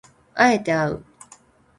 [0.33, 1.05] 敢えてあう